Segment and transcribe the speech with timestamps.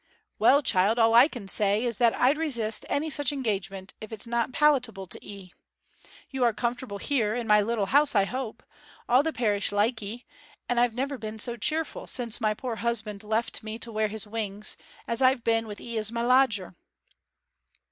[0.39, 4.25] 'Well, child, all I can say is that I'd resist any such engagement if it's
[4.25, 5.53] not palatable to 'ee.
[6.31, 8.63] You are comfortable here, in my little house, I hope.
[9.07, 10.25] All the parish like 'ee:
[10.67, 14.25] and I've never been so cheerful, since my poor husband left me to wear his
[14.25, 14.75] wings,
[15.07, 16.73] as I've been with 'ee as my lodger.'